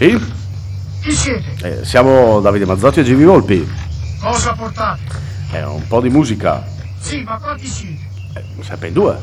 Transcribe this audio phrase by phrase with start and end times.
[0.00, 0.18] Sì?
[1.02, 1.80] Chi siete?
[1.80, 3.70] Eh, siamo Davide Mazzotti e Givi Volpi.
[4.18, 5.02] Cosa portate?
[5.50, 6.64] È un po' di musica.
[6.98, 8.08] Sì, ma quanti siete?
[8.32, 9.18] Eh, sempre in due.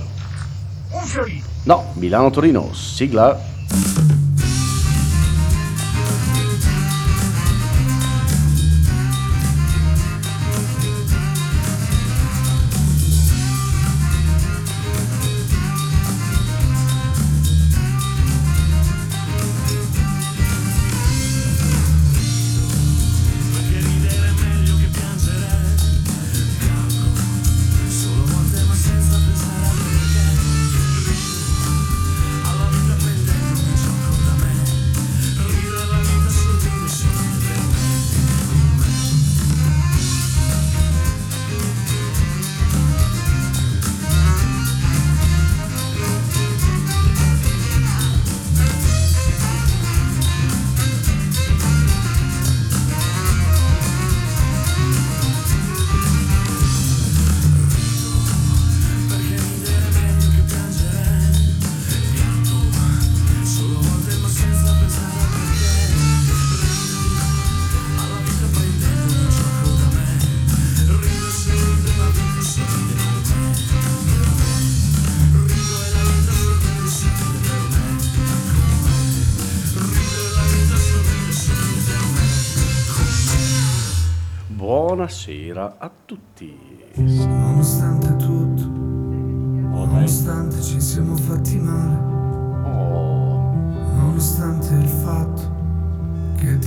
[0.92, 1.44] Un fiorino.
[1.64, 3.36] No, Milano-Torino, sigla.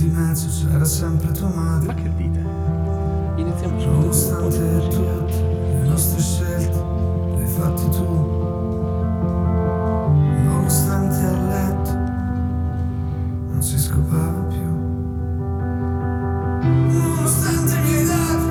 [0.01, 2.39] Di mezzo c'era sempre tua ma madre, che dite?
[3.35, 6.83] Iniziamo subito nonostante tutte le nostre scelte
[7.35, 8.03] le hai fatte tu,
[10.43, 11.91] nonostante a letto
[13.51, 14.69] non si scopava più,
[16.97, 18.47] nonostante mi hai dato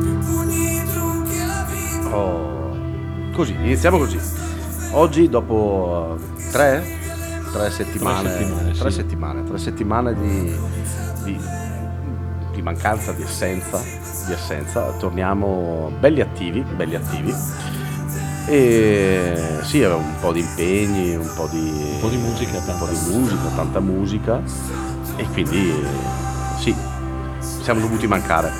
[0.00, 2.14] più pugni di trucchi alla vita.
[2.14, 2.76] Oh,
[3.32, 4.18] così, iniziamo così.
[4.92, 6.84] Oggi dopo eh, tre,
[7.56, 8.96] tre settimane, Tre settimane, tre sì.
[8.96, 10.56] settimane, tre settimane di,
[11.24, 11.40] di-
[12.52, 13.80] di mancanza, di assenza,
[14.26, 17.34] di assenza, torniamo belli attivi, belli attivi.
[18.48, 21.58] E sì, aveva un po' di impegni, un po' di,
[21.94, 24.40] Un po' di musica, un tanta po' di musica, tanta musica
[25.16, 25.72] e quindi
[26.58, 26.74] sì,
[27.38, 28.52] siamo dovuti mancare.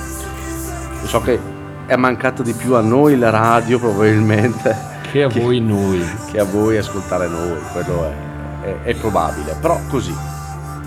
[1.01, 1.39] Io so che
[1.85, 4.75] è mancata di più a noi la radio probabilmente
[5.09, 6.05] Che a voi noi.
[6.29, 8.13] che a voi ascoltare noi, quello è,
[8.67, 10.15] è- è probabile, però così.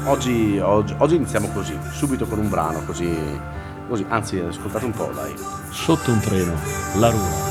[0.05, 3.17] Oggi, oggi- oggi iniziamo così, subito con un brano, così,
[3.89, 4.05] così.
[4.09, 5.35] anzi ascoltate un po', dai.
[5.71, 6.53] Sotto un treno,
[6.97, 7.50] la rua.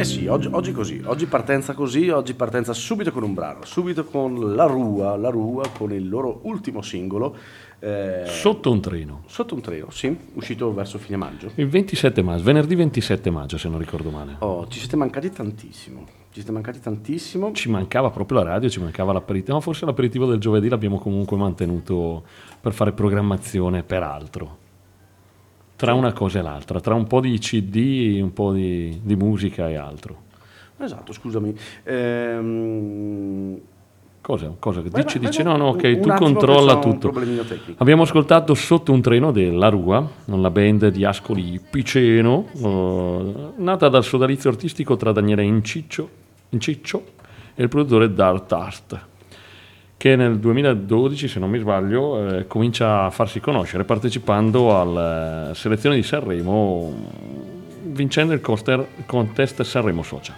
[0.00, 4.06] Eh sì, oggi, oggi così, oggi partenza così, oggi partenza subito con un brano, subito
[4.06, 7.36] con La Rua, La Rua con il loro ultimo singolo,
[7.80, 9.24] eh, Sotto un treno.
[9.26, 11.50] sotto un treno, sì, uscito verso fine maggio.
[11.56, 14.36] Il 27 maggio, venerdì 27 maggio se non ricordo male.
[14.38, 17.52] Oh, ci siete mancati tantissimo, ci siete mancati tantissimo.
[17.52, 21.36] Ci mancava proprio la radio, ci mancava l'aperitivo, no, forse l'aperitivo del giovedì l'abbiamo comunque
[21.36, 22.22] mantenuto
[22.58, 24.68] per fare programmazione per altro.
[25.80, 29.66] Tra una cosa e l'altra, tra un po' di CD, un po' di, di musica
[29.70, 30.14] e altro.
[30.76, 31.56] Esatto, scusami.
[31.84, 33.60] Ehm,
[34.20, 34.54] Cosa?
[34.58, 34.82] Cosa?
[34.82, 37.10] Vai, Dici, vai, dici, no, no, ok, tu controlla tutto.
[37.78, 44.04] Abbiamo ascoltato Sotto un treno della Rua, la band di Ascoli Piceno, eh, nata dal
[44.04, 46.08] sodalizio artistico tra Daniele Inciccio,
[46.50, 47.04] Inciccio
[47.54, 49.06] e il produttore Dart Art,
[50.00, 55.96] che nel 2012, se non mi sbaglio, eh, comincia a farsi conoscere partecipando alla selezione
[55.96, 56.90] di Sanremo,
[57.82, 60.36] vincendo il coster- contest Sanremo Social.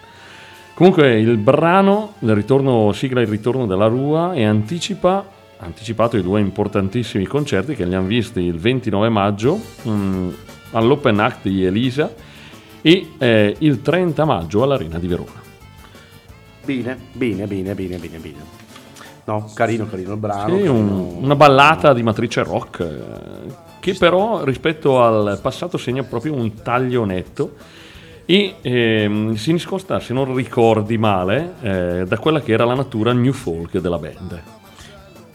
[0.75, 5.25] Comunque il brano, il ritorno, sigla il ritorno della Rua e anticipa,
[5.59, 10.29] anticipato i due importantissimi concerti che li hanno visti il 29 maggio mm,
[10.73, 12.13] all'Open Act di Elisa
[12.83, 15.41] e eh, il 30 maggio all'Arena di Verona.
[16.65, 18.62] Bene, bene, bene, bene, bene, bene.
[19.25, 20.57] No, carino, carino il brano.
[20.59, 26.35] Sì, un- una ballata di matrice rock eh, che però rispetto al passato segna proprio
[26.35, 27.55] un taglio netto
[28.25, 33.13] e ehm, si discosta, se non ricordi male, eh, da quella che era la natura
[33.13, 34.43] new folk della band.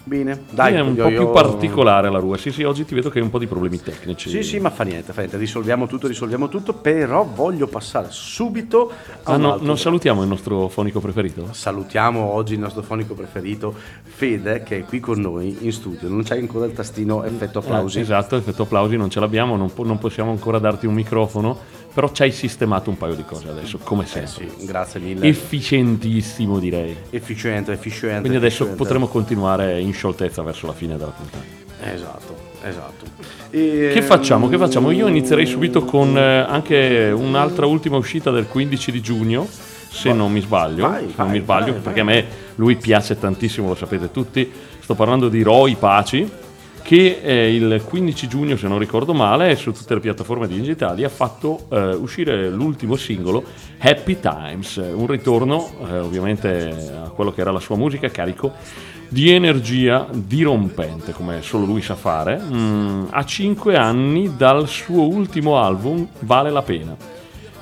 [0.07, 0.73] Bene, dai.
[0.73, 2.37] è un po' io- più particolare la Rua.
[2.37, 4.29] Sì, sì, oggi ti vedo che hai un po' di problemi tecnici.
[4.29, 8.89] Sì, sì, ma fa niente, fa niente, risolviamo tutto, risolviamo tutto, però voglio passare subito
[9.23, 11.49] a Ah, no, altro non salutiamo il nostro fonico preferito?
[11.51, 16.07] Salutiamo oggi il nostro fonico preferito, Fede, che è qui con noi in studio.
[16.07, 17.97] Non c'hai ancora il tastino effetto applausi?
[17.97, 21.59] Eh, esatto, effetto applausi non ce l'abbiamo, non, po- non possiamo ancora darti un microfono,
[21.97, 24.51] però ci hai sistemato un paio di cose adesso, come Eh sempre.
[24.55, 25.27] sì, grazie mille.
[25.27, 26.95] Efficientissimo direi.
[27.09, 28.19] efficiente, efficiente.
[28.19, 28.75] Quindi adesso efficiente.
[28.77, 31.43] potremo continuare in scioltezza verso la fine della puntata.
[31.91, 33.05] Esatto, esatto.
[33.49, 34.47] E, Che facciamo?
[34.47, 34.91] Che facciamo?
[34.91, 39.47] Io inizierei subito con eh, anche un'altra ultima uscita del 15 di giugno,
[39.89, 42.17] se non mi sbaglio, vai, se non vai, mi sbaglio, vai, perché vai.
[42.19, 42.27] a me
[42.57, 44.51] lui piace tantissimo, lo sapete tutti.
[44.79, 46.29] Sto parlando di Roy Paci,
[46.87, 51.09] che eh, il 15 giugno, se non ricordo male, su tutte le piattaforme digitali ha
[51.09, 53.43] fatto eh, uscire l'ultimo singolo
[53.77, 58.53] Happy Times, un ritorno eh, ovviamente a quello che era la sua musica, carico
[59.09, 65.61] di energia dirompente, come solo lui sa fare, mm, a 5 anni dal suo ultimo
[65.61, 66.95] album Vale la pena,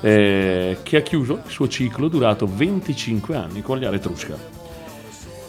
[0.02, 4.55] eh, che ha chiuso il suo ciclo durato 25 anni con gli Aretrusca.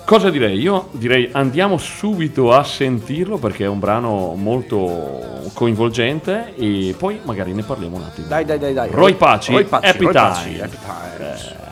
[0.08, 0.58] Cosa direi?
[0.58, 7.52] Io direi andiamo subito a sentirlo perché è un brano molto coinvolgente e poi magari
[7.52, 8.26] ne parliamo un attimo.
[8.26, 8.90] Dai, dai, dai, dai.
[8.90, 10.60] Roy Paci, Roy Paci, Happy Roy Paci.
[10.62, 11.56] Happy Times.
[11.58, 11.67] Porque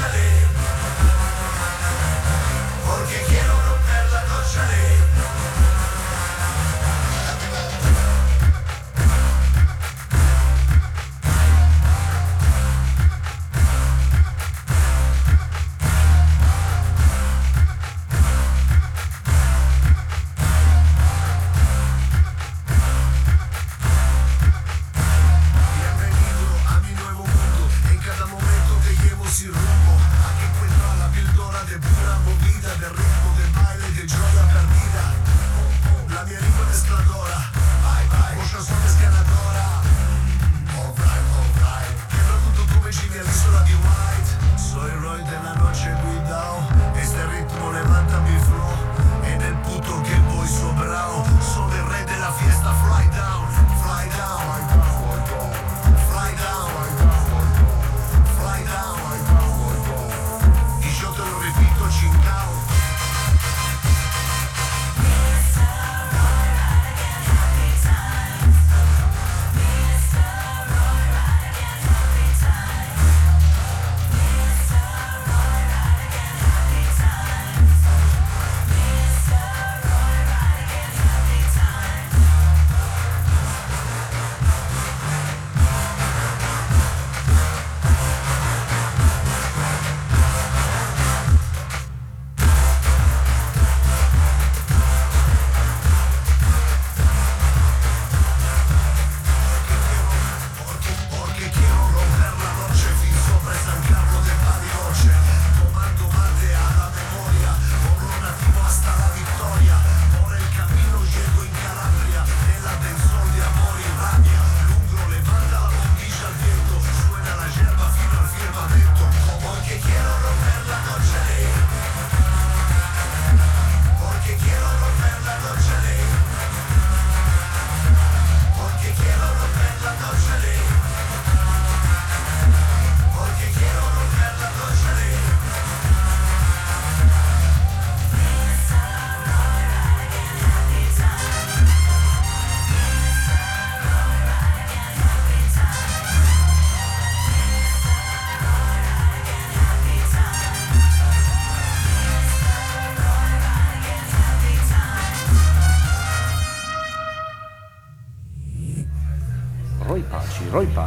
[0.00, 0.51] Naturally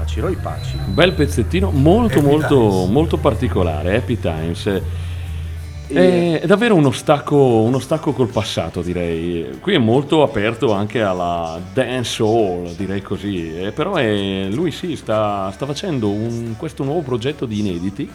[0.05, 0.77] Paci, Roy Paci.
[0.85, 2.89] Un bel pezzettino molto Happy molto Times.
[2.89, 4.81] molto particolare, Happy Times.
[5.87, 9.57] È, davvero uno stacco, uno stacco col passato, direi.
[9.59, 13.55] Qui è molto aperto anche alla dance hall, direi così.
[13.57, 18.09] Eh, però è- lui sì, sta, sta facendo un- questo nuovo progetto di inediti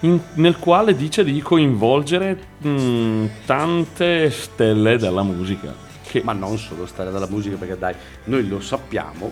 [0.00, 5.74] in- nel quale dice di coinvolgere mh, tante stelle della musica.
[6.06, 9.30] Che, Ma non solo stare dalla musica, perché dai, noi lo sappiamo,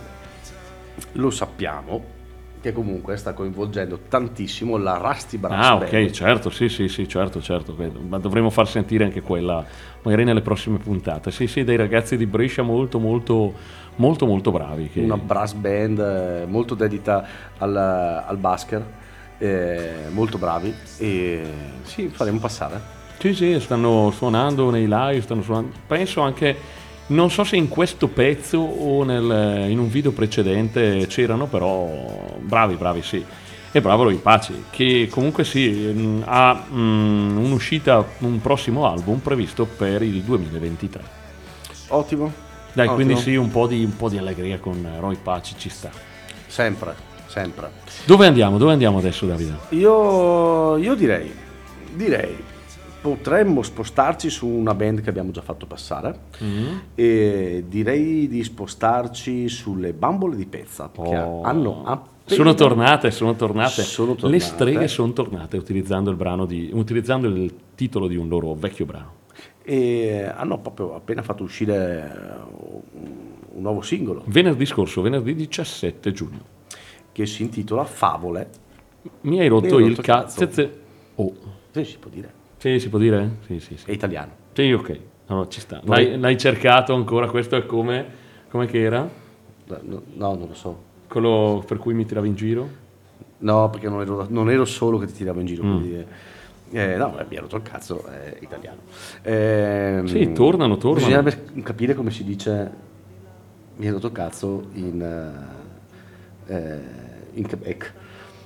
[1.12, 2.18] lo sappiamo,
[2.60, 5.92] che comunque sta coinvolgendo tantissimo la Rusty Brass Ah, Band.
[5.94, 7.74] ok, certo, sì, sì, sì, certo, certo.
[8.06, 9.64] Ma dovremmo far sentire anche quella,
[10.02, 11.30] magari nelle prossime puntate.
[11.30, 13.54] Sì, sì, dei ragazzi di Brescia molto, molto,
[13.96, 14.90] molto, molto bravi.
[14.90, 15.00] Che...
[15.00, 17.26] Una brass band eh, molto dedita
[17.56, 18.84] al, al basker,
[19.38, 20.74] eh, molto bravi.
[20.98, 21.42] E
[21.82, 22.98] sì, faremo passare.
[23.18, 25.72] Sì, sì, stanno suonando nei live, stanno suonando.
[25.86, 26.56] Penso anche,
[27.10, 32.74] non so se in questo pezzo o nel- in un video precedente c'erano, però bravi,
[32.74, 33.24] bravi, sì.
[33.72, 39.64] E bravo Roy Paci, che comunque sì, mh, ha mh, un'uscita, un prossimo album previsto
[39.64, 41.02] per il 2023.
[41.88, 42.32] Ottimo.
[42.72, 42.94] Dai, Ottimo.
[42.94, 45.90] quindi sì, un po' di, un po' di allegria con Roy Paci ci sta.
[46.46, 46.94] Sempre,
[47.26, 47.70] sempre.
[48.04, 48.58] Dove andiamo?
[48.58, 49.54] Dove andiamo adesso, Davide?
[49.70, 51.32] Io, io direi,
[51.92, 52.36] direi,
[53.00, 56.76] potremmo spostarci su una band che abbiamo già fatto passare Mm-hmm.
[56.94, 61.42] e direi di spostarci sulle bambole di pezza che Oh.
[61.42, 63.82] hanno appena Sono tornate, sono tornate.
[63.82, 64.40] Sono Le tornate.
[64.44, 69.14] streghe sono tornate utilizzando il brano di, utilizzando il titolo di un loro vecchio brano.
[69.62, 72.10] e hanno proprio appena fatto uscire
[72.60, 72.80] un,
[73.52, 76.40] un nuovo singolo Venerdì scorso, venerdì 17 giugno.
[77.12, 78.48] che si intitola Favole.
[79.22, 80.40] Mi hai rotto hai il rotto il cazzo.
[80.46, 80.70] cazzo.
[81.16, 81.32] Oh.
[81.72, 82.32] Sì, si può dire.
[82.60, 83.36] Sì, si può dire?
[83.46, 83.86] Sì, sì, sì.
[83.86, 84.32] È italiano.
[84.52, 84.98] Sì, ok.
[85.28, 85.80] No, no, ci sta.
[85.84, 87.26] L'hai, l'hai cercato ancora?
[87.30, 88.04] Questo è come,
[88.50, 89.08] come che era?
[89.66, 90.82] No, no, non lo so.
[91.08, 92.68] Quello per cui mi tiravi in giro?
[93.38, 95.64] No, perché non ero, non ero solo che ti tiravo in giro.
[95.64, 95.70] Mm.
[95.78, 96.06] quindi,
[96.72, 98.80] eh, no, mi ha rotto il cazzo, è italiano.
[99.22, 101.06] Ehm, Sì, tornano, tornano.
[101.06, 102.70] Bisognerebbe capire come si dice
[103.76, 105.00] mi ha rotto il cazzo in,
[106.46, 106.80] eh, eh,
[107.32, 107.94] in Quebec.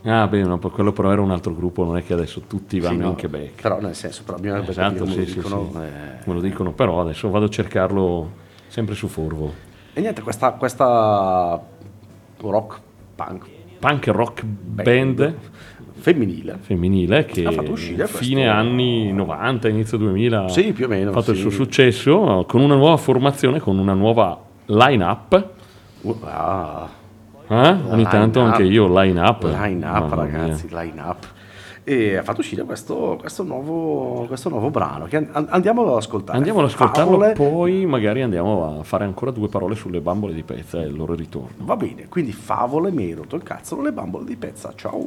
[0.06, 2.94] Ah, beh, no, quello però era un altro gruppo, non è che adesso tutti vanno
[2.94, 3.62] Sì, no, in Quebec.
[3.62, 5.70] Però nel senso, però bisognerebbe Esatto, capire come sì, lo sì, dicono.
[5.72, 5.76] sì.
[5.78, 6.18] eh.
[6.26, 8.30] Me lo dicono, però adesso vado a cercarlo
[8.68, 9.52] sempre su Forvo.
[9.94, 11.58] E niente, questa, questa
[12.38, 12.80] rock
[13.14, 13.44] punk
[13.78, 15.34] Punk rock band
[15.96, 16.58] femminile.
[16.60, 21.10] femminile che Ha fatto uscire questo- fine anni 90, inizio 2000 Sì, più o meno,
[21.10, 21.42] ha fatto il sì.
[21.42, 25.48] suo successo con una nuova formazione, con una nuova line-up.
[26.02, 26.88] Uh, ah,
[27.46, 27.54] Eh?
[27.70, 28.46] Ogni Line tanto up.
[28.46, 29.42] anche io line-up.
[29.44, 30.38] line up, Mamma mia.
[30.38, 31.26] ragazzi, line up.
[31.86, 36.38] E ha fatto uscire questo, questo, nuovo, questo nuovo brano che an- andiamo ad ascoltare.
[36.38, 37.32] Andiamo ad ascoltarlo, Favole.
[37.34, 41.12] poi magari andiamo a fare ancora due parole sulle bambole di pezza e il loro
[41.14, 41.50] ritorno.
[41.58, 44.72] Va bene, quindi favole, mi hai rotto il cazzo, le bambole di pezza.
[44.74, 45.04] Ciao.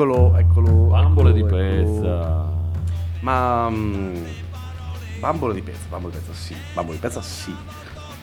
[0.00, 0.70] Eccolo, eccolo.
[0.86, 2.00] Bambole di eccolo, eccolo.
[2.00, 2.48] pezza.
[3.20, 4.24] Ma mm,
[5.18, 7.54] bambole di pezza, bambole di pezza sì, bambole di pezza sì.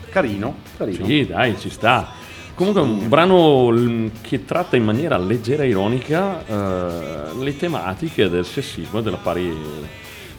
[0.10, 1.06] Carino, carino.
[1.06, 2.08] Sì, dai, ci sta.
[2.56, 8.28] Comunque è un brano l- che tratta in maniera leggera e ironica eh, le tematiche
[8.28, 9.48] del sessismo e della pari,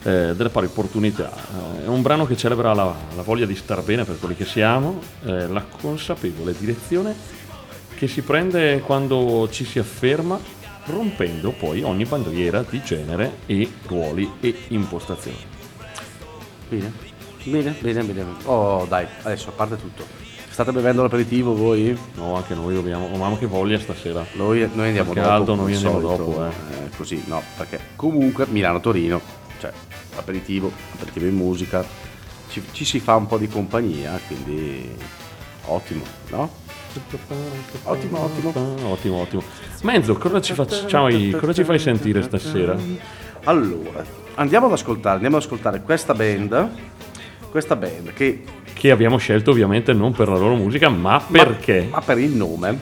[0.02, 1.30] eh, delle pari opportunità.
[1.30, 4.44] Eh, è un brano che celebra la, la voglia di star bene per quelli che
[4.44, 7.36] siamo, eh, la consapevole direzione
[7.98, 10.38] che si prende quando ci si afferma,
[10.88, 15.36] rompendo poi ogni bandiera di genere e ruoli e impostazioni.
[16.68, 16.92] Bene,
[17.44, 18.30] bene, bene, bene.
[18.44, 20.04] Oh dai, adesso a parte tutto.
[20.50, 21.96] State bevendo l'aperitivo voi?
[22.14, 24.26] No, anche noi dobbiamo, oh, mamma che voglia stasera.
[24.32, 25.52] Noi, noi andiamo Fa dopo.
[25.52, 26.24] come noi andiamo solito.
[26.24, 26.48] dopo, eh.
[26.48, 29.20] Eh, così, no, perché comunque Milano-Torino,
[29.60, 29.72] cioè
[30.16, 31.84] aperitivo, aperitivo in musica,
[32.48, 34.90] ci, ci si fa un po' di compagnia, quindi
[35.66, 36.50] ottimo, no?
[37.84, 38.52] Ottimo, ottimo.
[38.90, 39.42] Ottimo, ottimo.
[39.82, 42.76] Menzo, cosa ci, facciamo, cosa ci fai sentire stasera?
[43.44, 46.68] Allora, andiamo ad ascoltare, andiamo ad ascoltare questa band,
[47.50, 48.42] questa band che
[48.78, 51.88] Che abbiamo scelto ovviamente non per la loro musica, ma perché?
[51.90, 52.78] Ma, ma per il nome,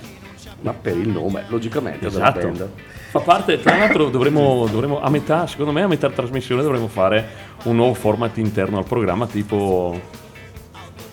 [0.60, 2.38] ma per il nome, logicamente, Esatto.
[2.38, 2.68] della band.
[3.08, 7.26] Fa parte, tra l'altro dovremmo, dovremmo- a metà, secondo me a metà trasmissione dovremmo fare
[7.64, 9.98] un nuovo format interno al programma, tipo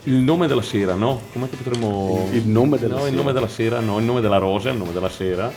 [0.03, 1.21] il nome della sera, no?
[1.31, 2.27] Come che potremmo...
[2.31, 3.15] Il- il nome della no, il sera.
[3.17, 5.51] nome della sera, no, il nome della rosa, il nome della sera,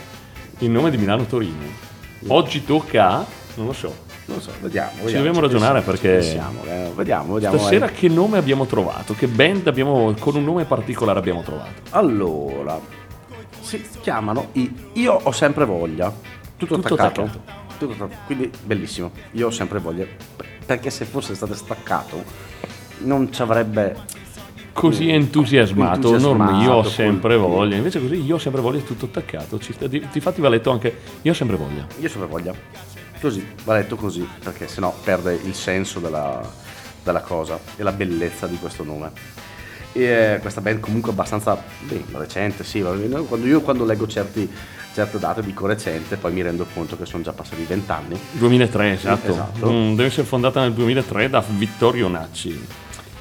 [0.59, 1.85] il nome di Milano-Torino.
[2.29, 3.25] Oggi tocca a,
[3.57, 4.91] non lo so, Non so, vediamo.
[4.91, 7.59] Ci vediamo, dobbiamo ragionare pensiamo, perché- ci pensiamo, eh, vediamo, vediamo.
[7.59, 7.93] stasera eh.
[7.93, 11.83] che nome abbiamo trovato, che band abbiamo, con un nome particolare abbiamo trovato.
[11.91, 12.79] Allora,
[13.61, 16.13] si chiamano i Io ho sempre voglia.
[16.57, 17.23] Tutto, Tutto attaccato.
[17.23, 17.65] attaccato.
[17.79, 18.21] Tutto attaccato.
[18.27, 19.11] Quindi bellissimo.
[19.33, 20.07] Io ho sempre voglia.
[20.65, 22.25] Perché se fosse stato staccato
[23.01, 23.95] non ci avrebbe
[24.77, 28.79] Così entusiasmato, Entusiasmato, non io ho col- sempre voglia, invece così io ho sempre voglia
[28.79, 29.59] è tutto attaccato.
[29.59, 31.87] Ci sta, di- infatti va letto anche io ho sempre voglia.
[31.99, 32.55] Io ho sempre voglia.
[33.21, 36.41] Così, va detto così, perché sennò perde il senso della,
[37.03, 39.11] della cosa e la bellezza di questo nome.
[39.93, 44.49] E eh, questa band comunque abbastanza beh, recente, sì, quando io quando leggo certi-
[44.93, 48.19] certe date dico recente, poi mi rendo conto che sono già passati vent'anni.
[48.33, 49.31] 2003, esatto.
[49.31, 49.71] esatto.
[49.71, 52.67] Mm, deve essere fondata nel 2003 da Vittorio Nacci.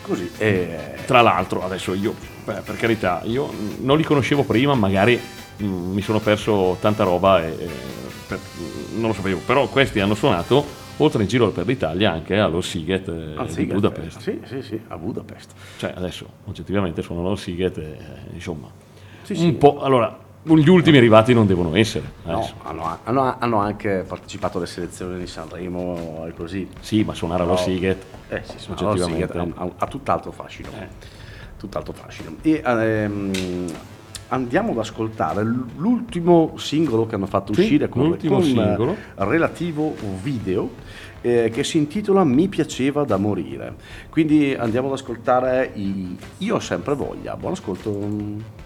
[0.05, 2.13] Così, e Tra l'altro, adesso io,
[2.45, 5.19] beh, per carità, io non li conoscevo prima, magari
[5.63, 7.69] mm, mi sono perso tanta roba e, e
[8.27, 12.37] per- mm, non lo sapevo, però questi hanno suonato oltre in giro per l'Italia anche
[12.37, 14.19] allo Siget eh, anzi, di Budapest.
[14.19, 15.51] Sì, sì, sì, a Budapest.
[15.77, 17.97] Cioè, adesso oggettivamente suonano allo Siget e
[18.33, 18.69] insomma,
[19.23, 19.51] Sì, un sì.
[19.53, 19.81] po'.
[19.81, 20.17] Allora,
[20.53, 22.11] gli ultimi arrivati non devono essere.
[22.23, 26.67] No, hanno, hanno- hanno anche partecipato alle selezioni di Sanremo e così.
[26.79, 27.57] Sì, ma suonare allo No.
[27.57, 29.37] Siget, Eh sì, sì, oggettivamente.
[29.37, 30.69] ha, ha- ha tutt'altro fascino.
[30.79, 30.87] Eh.
[31.57, 32.35] Tutt'altro fascino.
[32.43, 33.31] E ehm,
[34.27, 38.91] andiamo ad ascoltare l'ultimo singolo che hanno fatto Sì, uscire con, l'ultimo con, singolo.
[38.91, 40.69] eh, relativo video
[41.21, 43.73] eh, che si intitola Mi piaceva da morire.
[44.09, 47.35] Quindi andiamo ad ascoltare i Io ho sempre voglia.
[47.35, 48.64] Buon ascolto.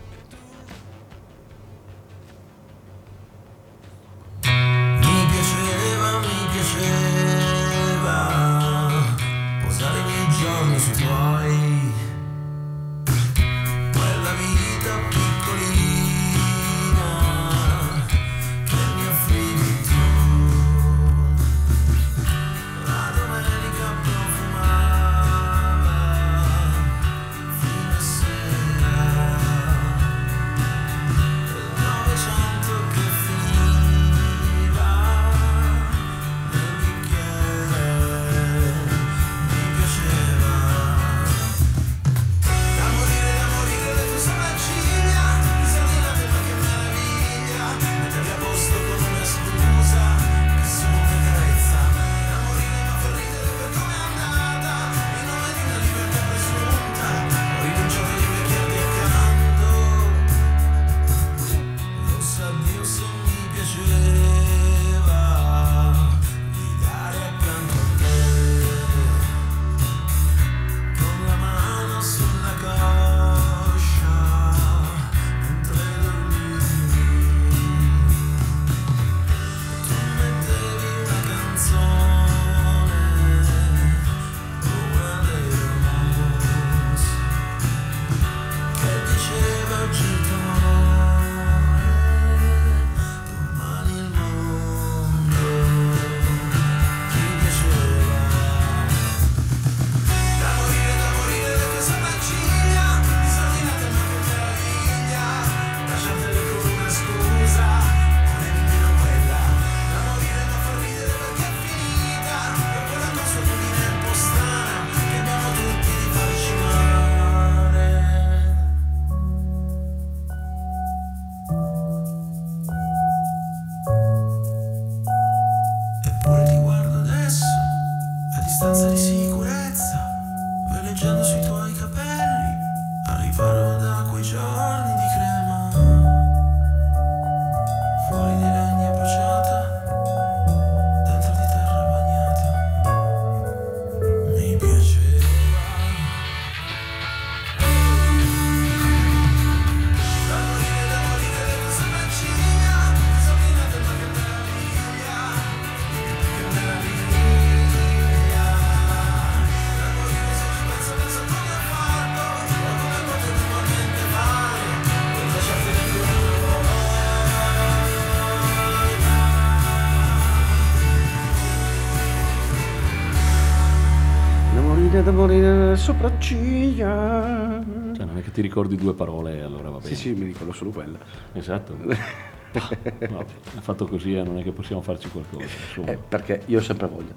[175.79, 177.63] Sopracciglia.
[177.95, 179.95] Cioè, non è che ti ricordi due parole, allora va bene.
[179.95, 180.97] Sì, sì, mi ricordo solo quella.
[181.33, 181.77] Esatto.
[182.51, 185.45] No, ha fatto così e non è che possiamo farci qualcosa.
[185.85, 187.13] Eh, perché io ho sempre voglia.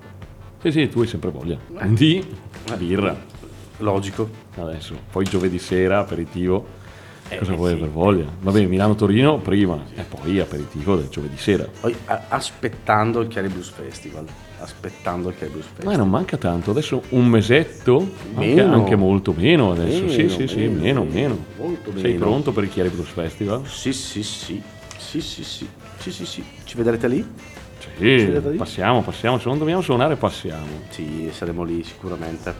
[0.60, 1.56] Sì, sì, tu hai sempre voglia.
[1.86, 2.22] Di
[2.76, 3.16] birra.
[3.78, 4.28] Logico.
[4.56, 6.66] Adesso, poi giovedì sera, aperitivo.
[7.32, 8.26] Eh, Cosa vuoi per voglia?
[8.40, 11.66] Vabbè, Milano-Torino prima e poi aperitivo del giovedì sera.
[11.80, 14.26] Poi, a- aspettando il Chiari Blues Festival.
[14.58, 15.92] Aspettando il Chiari Blues Festival.
[15.96, 18.74] Ma non manca tanto, adesso un mesetto, anche, Meno.
[18.74, 20.08] anche molto meno adesso.
[20.08, 21.44] sì, Meno, sì, sì, meno, meno, meno.
[21.56, 22.18] molto Sei meno.
[22.26, 23.66] pronto per il Chiari Blues Festival?
[23.66, 24.62] Sì, sì, sì.
[24.98, 25.68] Sì, sì, sì.
[25.98, 26.44] Sì, sì, sì.
[26.64, 27.26] Ci vedrete lì?
[27.98, 30.66] Sì, passiamo, passiamo, se non dobbiamo suonare passiamo.
[30.90, 32.54] Sì, saremo lì sicuramente.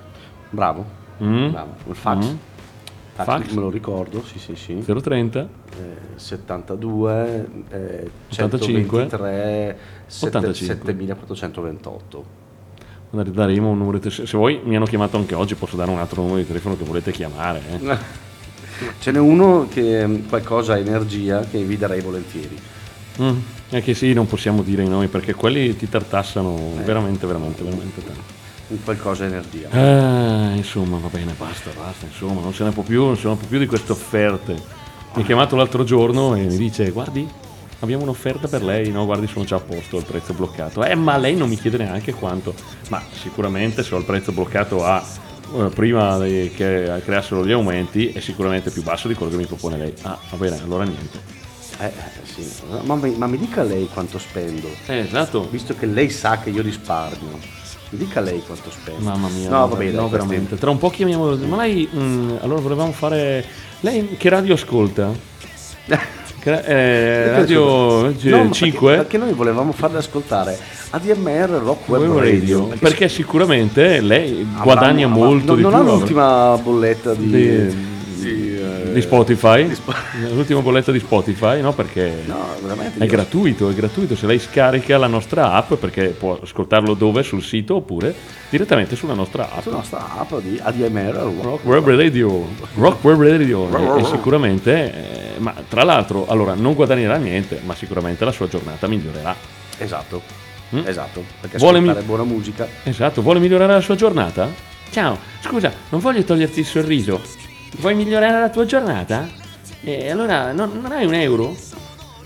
[0.49, 0.83] Bravo.
[1.21, 1.49] Mm?
[1.51, 1.73] Bravo.
[1.89, 2.25] Il fax.
[2.25, 2.35] Mm.
[3.13, 3.51] Fax, Fax?
[3.51, 4.83] me lo ricordo, sì, sì, sì.
[4.83, 5.47] 030 Eh,
[6.15, 10.93] 72 eh, 85, 123 sette- 85.
[10.95, 12.25] 7428.
[13.11, 14.25] Magari daremo un numero di telefono.
[14.27, 16.83] Se vuoi mi hanno chiamato anche oggi, posso dare un altro numero di telefono che
[16.83, 17.61] volete chiamare.
[17.79, 18.29] eh.
[18.99, 22.57] Ce n'è uno che mm, qualcosa ha energia che vi darei volentieri.
[23.21, 23.37] Mm,
[23.69, 26.83] È che sì, non possiamo dire i nomi perché quelli ti tartassano Eh.
[26.83, 28.39] veramente, veramente, veramente tanto.
[28.67, 29.67] Un qualcosa energia.
[29.69, 33.35] Eh, insomma, va bene, basta, basta, insomma, non se ne può più, non se ne
[33.35, 34.53] può più di queste offerte.
[35.13, 37.27] Mi ha chiamato l'altro giorno e mi dice, guardi,
[37.79, 40.85] abbiamo un'offerta per lei, no, guardi, sono già a posto, il prezzo è bloccato.
[40.85, 42.53] Eh, ma lei non mi chiede neanche quanto.
[42.89, 45.03] Ma sicuramente se ho il prezzo bloccato a
[45.73, 49.77] prima di- che creassero gli aumenti è sicuramente più basso di quello che mi propone
[49.77, 49.93] lei.
[50.03, 51.19] Ah, va bene, allora niente.
[51.79, 51.91] Eh, eh,
[52.25, 52.45] sì.
[52.83, 55.47] ma, mi, ma mi dica lei quanto spendo, Eh, esatto.
[55.49, 57.59] visto che lei sa che io risparmio.
[57.89, 59.01] Mi dica lei quanto spendo.
[59.03, 60.57] Mamma mia, no, va bene, no, veramente.
[60.57, 61.35] Tra un po' chiamiamo.
[61.35, 61.89] Ma lei.
[61.93, 63.43] mm, allora volevamo fare.
[63.81, 65.11] Lei che radio ascolta?
[66.43, 68.95] Eh, radio No, ma perché- 5?
[68.95, 70.57] Perché, noi volevamo farle ascoltare
[70.89, 72.59] ADMR Rock Web Web Radio.
[72.69, 72.75] Radio.
[72.79, 75.79] Perché sicuramente lei avranno- guadagna molto non, di non più.
[75.79, 77.75] ha l'ultima bolletta di, Di-
[78.15, 78.50] di,
[78.91, 79.67] di Spotify.
[79.67, 79.75] di
[80.33, 81.73] L'ultima bolletta di Spotify, no?
[81.73, 82.55] Perché No,
[82.97, 84.15] è gratuito, è gratuito.
[84.15, 87.23] Se lei scarica la nostra app, perché può ascoltarlo dove?
[87.23, 88.13] Sul sito oppure
[88.49, 89.61] direttamente sulla nostra app.
[89.61, 95.53] Sulla nostra app di ADMR Rock Web Radio, Rock Web Radio e, sicuramente, eh, ma
[95.67, 99.35] tra l'altro, allora non guadagnerà niente, ma sicuramente la sua giornata migliorerà.
[99.77, 100.21] Esatto.
[100.75, 100.81] Mm?
[100.85, 101.23] Esatto.
[101.39, 102.67] Perché Vuole mi- buona musica.
[102.83, 104.47] Esatto, vuole migliorare la sua giornata?
[104.89, 107.21] Ciao, scusa, non voglio toglierti il sorriso.
[107.77, 109.27] Vuoi migliorare la tua giornata?
[109.81, 111.55] E allora non, non hai un euro?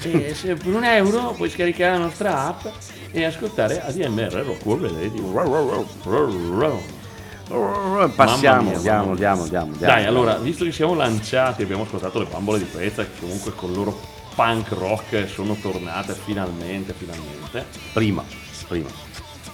[0.02, 2.66] E se per un euro puoi scaricare la nostra app
[3.12, 5.34] e ascoltare ADMR Rock Radio.
[8.16, 9.76] Passiamo, andiamo, andiamo, andiamo.
[9.78, 13.70] Dai, allora, visto che siamo lanciati, abbiamo ascoltato le bambole di Prezza, che comunque con
[13.70, 14.00] il loro
[14.34, 17.66] punk rock sono tornate finalmente, finalmente.
[17.94, 18.24] Prima,
[18.68, 18.90] prima.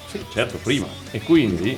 [0.07, 0.87] Sì, certo, prima.
[1.11, 1.77] E quindi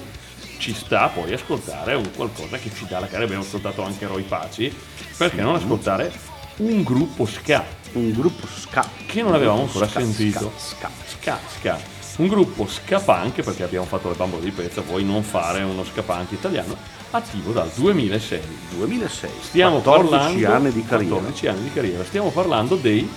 [0.63, 3.25] ci sta poi ascoltare un qualcosa che ci dà la cara.
[3.25, 4.73] Abbiamo ascoltato anche Roy Paci,
[5.17, 6.09] perché non ascoltare
[6.57, 8.87] un gruppo ska Un gruppo ska.
[9.05, 10.53] che non avevamo ancora Ska, sentito.
[10.55, 11.77] ska, Ska, ska.
[12.15, 15.83] Un gruppo ska punk, perché abbiamo fatto le bambole di Prezza, vuoi non fare uno
[15.83, 16.77] ska punk italiano,
[17.11, 18.41] attivo dal 2006.
[18.77, 19.29] 2006.
[19.41, 21.15] Stiamo 14 parlando anni di carriera.
[21.15, 22.03] 14 anni di carriera.
[22.05, 23.11] Stiamo parlando dei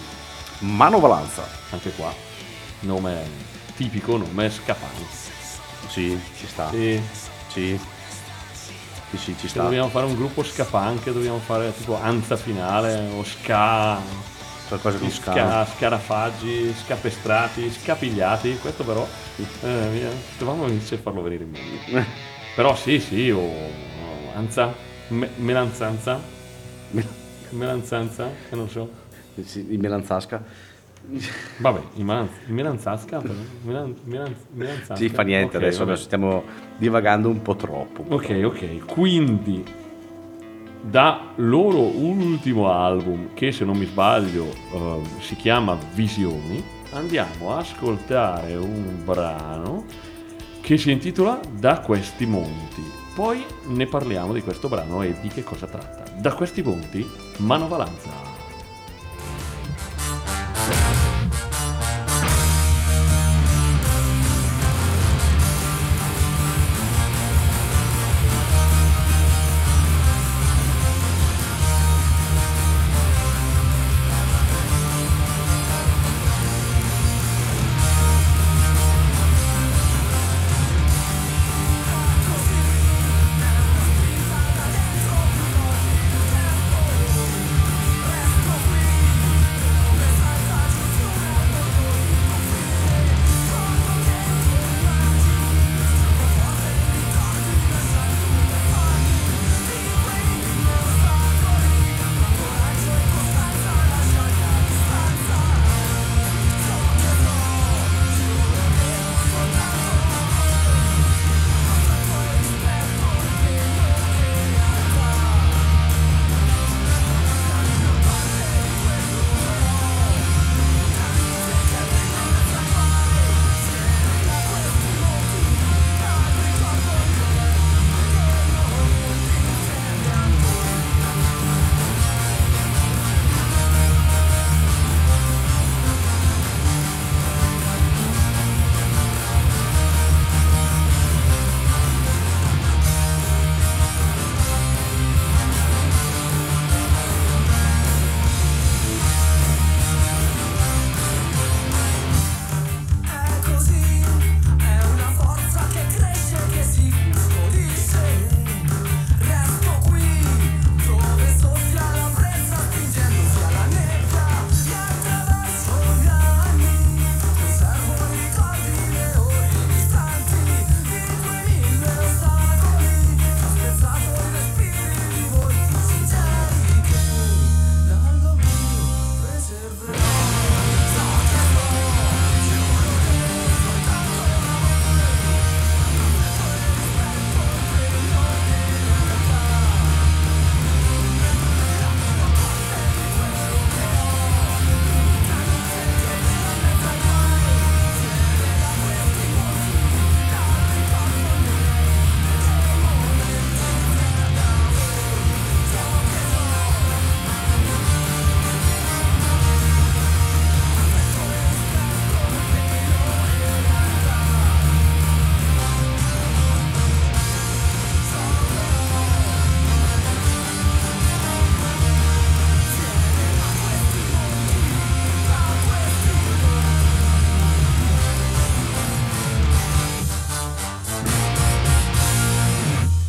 [0.61, 1.47] Mano Valanza.
[1.71, 2.13] anche qua
[2.81, 3.23] nome
[3.77, 5.07] tipico, nome scapani.
[5.89, 6.71] Sì, ci sta.
[6.71, 7.01] Sì,
[7.57, 7.81] Sì.
[9.11, 9.63] Sì, sì, ci sta.
[9.63, 13.99] dobbiamo fare un gruppo scapante, dobbiamo fare tipo Anza finale o ska,
[14.69, 15.33] Qualcosa con ska.
[15.33, 18.59] ska scarafaggi, scapestrati, scapigliati.
[18.59, 19.07] Questo però
[19.63, 22.07] eh, dovevamo iniziare a farlo venire in mente.
[22.57, 23.71] Però sì, sì, o o
[24.35, 24.75] Anza,
[25.09, 26.21] me- melanzanza,
[27.51, 28.91] melanzanza, che non so.
[29.45, 30.43] Sì, di Melanzasca.
[31.59, 33.35] Vabbè, il Milan- il Milanzasca, però.
[33.63, 34.97] Milan, Milan, Milanzasca.
[34.97, 35.97] Sì, fa niente Ok, adesso, vabbè.
[35.97, 36.43] stiamo
[36.77, 38.03] divagando un po' troppo.
[38.03, 39.65] po' Ok, ok, quindi
[40.83, 47.59] da loro ultimo album, che se non mi sbaglio eh, si chiama Visioni, andiamo a
[47.59, 49.85] ascoltare un brano
[50.61, 52.83] che si intitola Da questi monti.
[53.15, 56.05] Poi ne parliamo di questo brano e di che cosa tratta.
[56.19, 57.07] Da questi punti,
[57.39, 58.36] Manovalanza.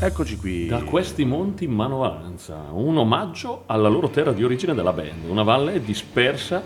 [0.08, 0.68] Eccoci qui.
[0.68, 5.82] Da questi monti Manovalanza, un omaggio alla loro terra di origine della band, una valle
[5.84, 6.64] dispersa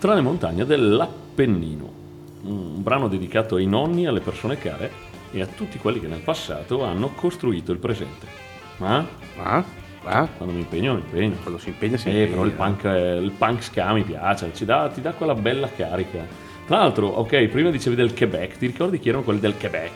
[0.00, 2.00] tra le montagne dell'Appennino.
[2.42, 4.90] Un brano dedicato ai nonni, alle persone care
[5.30, 8.26] e a tutti quelli che nel passato hanno costruito il presente.
[8.78, 9.06] Ma
[9.38, 9.64] Ah?
[10.02, 10.26] Ah?
[10.36, 11.36] quando mi impegno, mi impegno.
[11.40, 12.30] Quando si impegna si Eh, impegna.
[12.30, 15.68] però il punk, eh, il punk ska mi piace, ci dà- ti dà quella bella
[15.70, 16.26] carica.
[16.66, 19.90] Tra l'altro, ok, prima dicevi del Quebec, ti ricordi chi erano quelli del Quebec?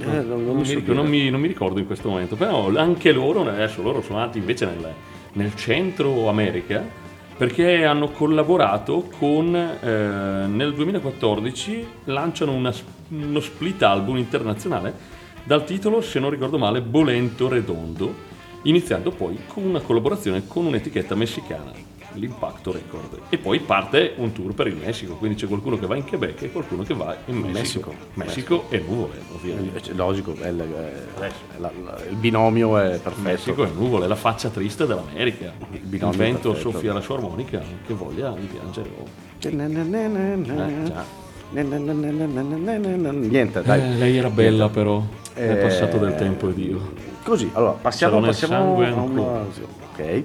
[0.00, 0.94] Eh, non, mi mi, so ric- dire.
[0.94, 4.38] non mi- non mi ricordo in questo momento, però anche loro, adesso loro sono nati
[4.38, 4.92] invece nel,
[5.34, 6.84] nel centro America
[7.36, 12.72] perché hanno collaborato con, eh, nel 2014 lanciano una
[13.08, 14.94] uno split album internazionale
[15.44, 18.14] dal titolo, se non ricordo male, Bolento Redondo,
[18.62, 21.72] iniziando poi con una collaborazione con un'etichetta messicana,
[22.14, 23.18] l'Impacto Record.
[23.28, 26.42] E poi parte un tour per il Messico, quindi c'è qualcuno che va in Quebec
[26.42, 27.58] e qualcuno che va in Messico.
[27.60, 27.94] Messico.
[28.14, 29.78] Messico e nuvole, ovviamente.
[29.78, 33.20] Eh, cioè, Logico, è il, è- la- la- il binomio è perfetto.
[33.20, 35.52] Messico è nuvole, è la faccia triste dell'America.
[35.72, 38.90] Il, binomio vento soffia la sua armonica, che voglia di piangere.
[38.98, 39.04] oh.
[39.04, 39.08] Eh.
[43.28, 43.80] Niente, dai.
[43.80, 45.02] Eh, lei era bella però,
[45.34, 46.92] è Eh, passato del tempo ed io.
[47.24, 49.44] Così, allora passiamo, passiamo a ancora.
[49.92, 50.22] Ok.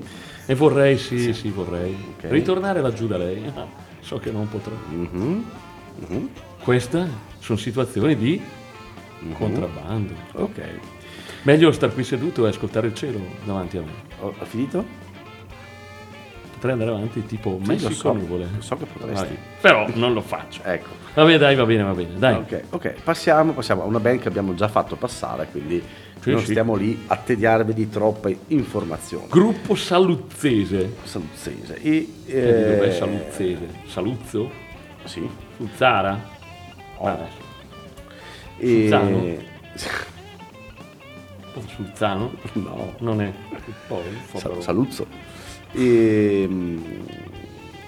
[0.50, 1.94] E vorrei, sì, sì, vorrei.
[2.16, 2.30] Ok.
[2.32, 3.52] Ritornare laggiù da lei.
[4.00, 4.74] So che non potrò.
[4.90, 5.46] Mhm.
[6.08, 6.30] Mhm.
[6.64, 7.08] Queste
[7.40, 8.42] sono situazioni di
[9.34, 10.14] contrabbando.
[10.34, 10.62] Ok.
[11.44, 13.92] Meglio star qui seduto e ascoltare il cielo davanti a me.
[14.22, 14.86] Ho, ho finito?
[16.58, 18.48] Potrei andare avanti tipo Sì, Messico lo so, nuvole.
[18.56, 19.28] lo so che potresti.
[19.28, 19.38] Vai.
[19.62, 20.64] Però non lo faccio.
[20.64, 20.90] Ecco.
[21.14, 22.18] Vabbè, dai, va bene, va bene.
[22.18, 22.34] Dai.
[22.34, 25.84] Ok, ok, passiamo, passiamo a una band che abbiamo già fatto passare, quindi
[26.20, 26.48] Sì, non sì.
[26.48, 29.28] stiamo lì a tediarvi di troppe informazioni.
[29.30, 30.96] Gruppo saluzzese.
[31.04, 31.80] Saluzzese.
[31.80, 33.68] E, di dov'è eh, saluzzese?
[33.86, 34.50] Saluzzo?
[35.04, 35.30] Sì.
[35.58, 36.22] Sulzano?
[42.54, 42.94] No.
[43.00, 43.32] Non è.
[43.90, 44.02] Oh,
[44.60, 45.06] Saluzzo.
[45.78, 46.78] E, mm,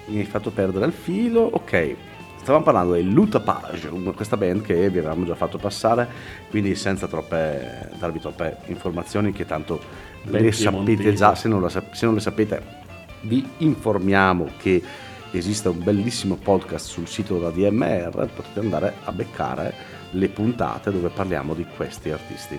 [0.06, 1.40] mi hai fatto perdere il filo.
[1.40, 1.96] Ok,
[2.36, 6.08] stavamo parlando dei Lutapage, questa band che vi avevamo già fatto passare,
[6.50, 9.80] quindi senza troppe, darvi troppe informazioni che tanto
[10.22, 11.14] Ben le sapete piemontese.
[11.14, 12.78] già, se non, la sap- se non le sapete
[13.22, 14.82] vi informiamo che
[15.32, 19.74] esiste un bellissimo podcast sul sito della DMR, potete andare a beccare
[20.12, 22.58] le puntate dove parliamo di questi artisti.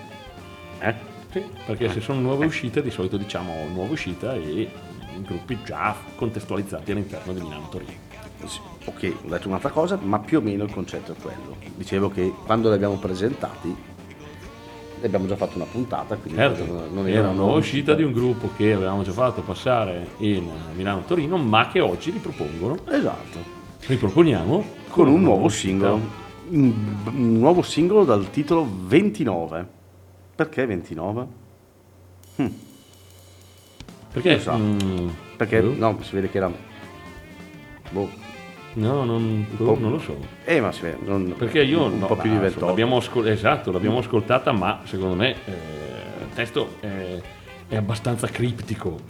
[0.80, 0.94] Eh?
[1.30, 4.70] Sì, perché se sono nuove uscite, di solito diciamo nuova uscita e
[5.20, 7.92] gruppi già contestualizzati all'interno di Milano Torino.
[8.86, 11.56] Ok, ho detto un'altra cosa, ma più o meno il concetto è quello.
[11.76, 17.08] Dicevo che quando li abbiamo presentati, ne abbiamo già fatto una puntata, quindi Certo, non
[17.08, 21.36] era una nuova uscita di un gruppo che avevamo già fatto passare in Milano Torino,
[21.36, 22.78] ma che oggi ripropongono.
[22.88, 23.38] Esatto,
[23.86, 25.88] Riproponiamo con un nuovo uscita.
[25.88, 26.20] singolo.
[26.48, 26.72] Un,
[27.06, 29.66] un nuovo singolo dal titolo 29.
[30.34, 31.26] Perché 29?
[34.12, 34.40] Perché?
[34.40, 34.52] So.
[34.56, 36.50] mm, Perché boh, no, si vede che era...
[37.90, 38.08] Boh.
[38.74, 39.78] no, non, boh, po'.
[39.78, 40.16] non lo so.
[40.44, 40.98] Eh, ma si vede...
[41.04, 42.66] non- Perché io un no, po' più di insomma, 28.
[42.66, 45.50] l'abbiamo ascol- esatto, l'abbiamo ascoltata, ma secondo me eh,
[46.22, 47.20] il testo è,
[47.68, 49.00] è abbastanza criptico.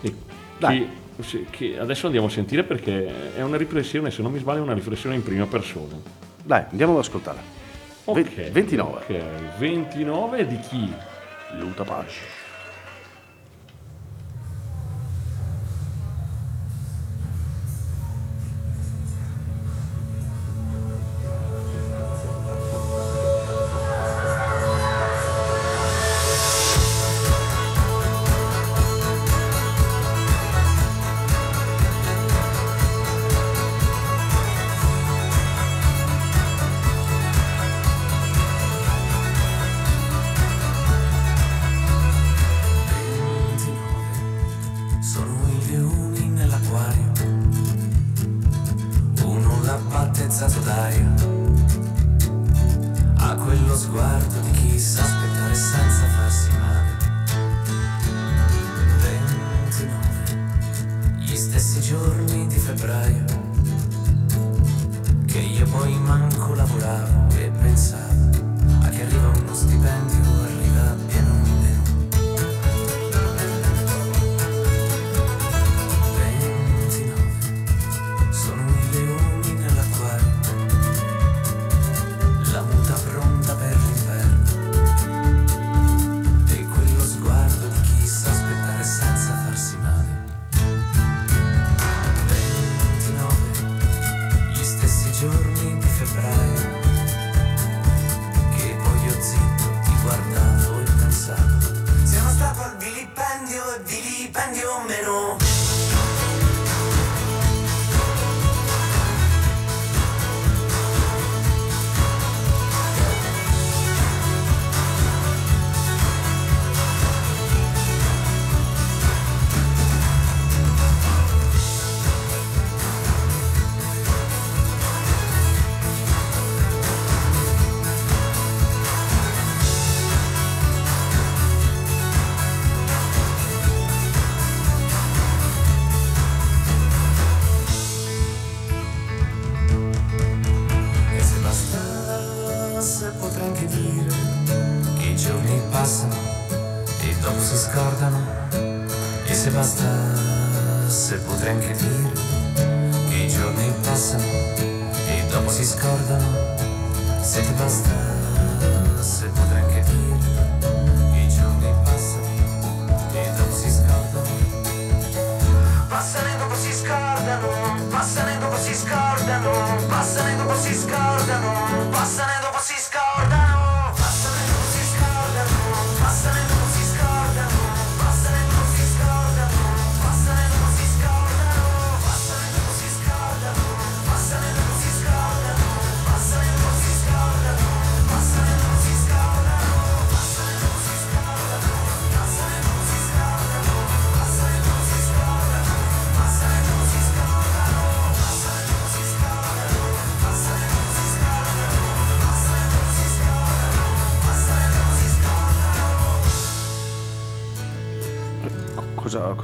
[0.00, 0.14] E
[0.58, 0.88] Dai.
[1.16, 4.60] che, sì, che adesso andiamo a sentire perché è una riflessione, se non mi sbaglio,
[4.60, 5.94] è una riflessione in prima persona.
[6.42, 7.56] Dai, andiamo ad ascoltare.
[8.04, 9.00] Ok, 29.
[9.00, 10.92] Ok, 29 di chi?
[11.58, 12.10] Lutapage.
[12.10, 12.37] Sono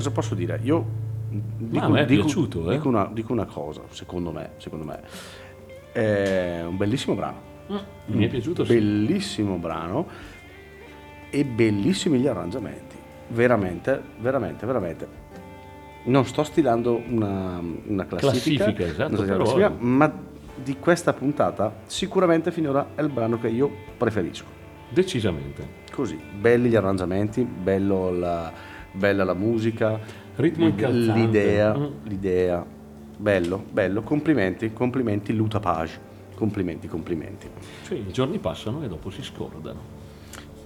[0.04, 0.60] Cosa, posso dire?
[0.62, 0.84] Io
[1.30, 2.74] dico, a me è dico- piaciuto, eh.
[2.74, 5.00] dico una, dico una cosa, secondo me, secondo me.
[5.92, 7.52] È un bellissimo brano.
[8.06, 8.74] Mi è piaciuto, sì.
[8.74, 10.06] Bellissimo brano.
[11.30, 12.96] e bellissimi gli arrangiamenti.
[13.28, 15.08] Veramente, veramente, veramente.
[16.04, 20.12] Non sto stilando una, una classifica, Classifica, esatto, una classifica, ma
[20.54, 24.44] di questa puntata sicuramente finora è il brano che io preferisco.
[24.90, 25.66] Decisamente.
[25.90, 28.52] Così, belli gli arrangiamenti, bello la,
[28.94, 29.98] bella la musica,
[30.36, 31.12] Ritmo incalzante.
[31.20, 31.86] l'idea, Mm.
[32.04, 32.64] l'idea,
[33.16, 35.98] bello, bello, complimenti, complimenti Luta Page,
[36.34, 37.48] complimenti, complimenti.
[37.82, 40.02] Sì, i giorni passano e dopo si scordano.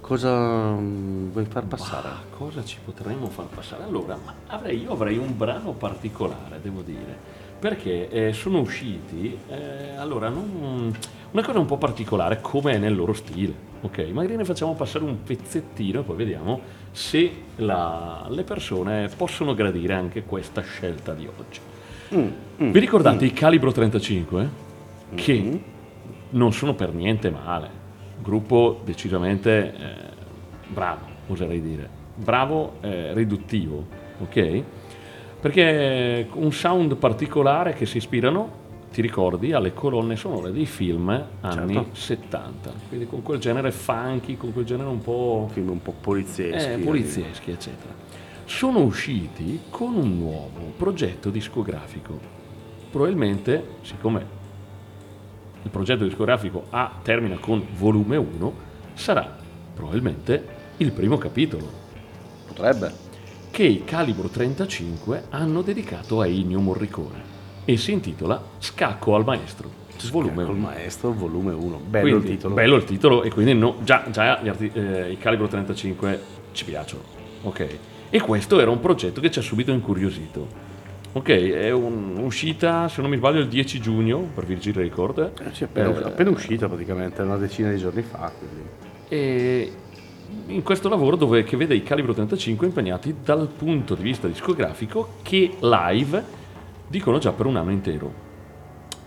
[0.01, 2.07] Cosa mm, vuoi far passare?
[2.07, 3.83] Ma cosa ci potremmo far passare?
[3.83, 4.17] Allora,
[4.47, 7.15] avrei- io avrei un brano particolare, devo dire,
[7.59, 10.91] perché eh, sono usciti, eh, allora, non-
[11.31, 13.97] una cosa un po' particolare, come è nel loro stile, ok?
[14.11, 16.59] Magari ne facciamo passare un pezzettino e poi vediamo
[16.91, 21.59] se la- le persone possono gradire anche questa scelta di oggi.
[22.15, 24.49] Mm, Vi ricordate i Calibro 35?
[25.15, 25.55] Che Mm-hmm.
[26.31, 27.69] non sono per niente male.
[28.21, 29.95] Gruppo decisamente eh,
[30.67, 31.89] bravo, oserei dire.
[32.15, 33.85] Bravo, eh, riduttivo,
[34.21, 34.63] ok?
[35.39, 41.09] Perché un sound particolare che si ispirano, ti ricordi, alle colonne sonore dei film
[41.41, 41.89] anni Certo.
[41.95, 42.71] 70.
[42.87, 46.71] Quindi con quel genere funky, con quel genere un po' Film un po' polizieschi.
[46.71, 47.93] eh, polizieschi, eccetera.
[48.45, 52.19] Sono usciti con un nuovo progetto discografico.
[52.89, 54.37] Probabilmente, siccome
[55.61, 58.53] il progetto discografico A termina con volume 1,
[58.95, 59.37] sarà
[59.73, 61.69] probabilmente il primo capitolo
[62.47, 62.91] Potrebbe.
[63.51, 67.28] che i Calibro 35 hanno dedicato a Ennio Morricone
[67.71, 69.69] e si intitola Scacco al maestro,
[70.11, 70.59] volume Col 1.
[70.59, 71.81] maestro, volume 1.
[71.87, 72.55] Bello Quindi, il titolo.
[72.55, 76.19] Bello il titolo e quindi no- già, già arti- eh, i Calibro 35
[76.53, 77.03] ci piacciono.
[77.43, 77.67] Ok.
[78.09, 80.47] E questo era un progetto che ci ha subito incuriosito.
[81.11, 85.31] Ok, è un- un'uscita, se non mi sbaglio, il 10 giugno per Virgil Record.
[85.39, 88.31] Eh, sì, appena, Eh, appena uscito praticamente, una decina di giorni fa.
[88.35, 88.67] Quindi.
[89.09, 89.71] E
[90.47, 95.17] in questo lavoro dove, che vede i Calibro 35 impegnati dal punto di vista discografico
[95.21, 96.37] che live
[96.89, 98.11] dicono già per un anno intero,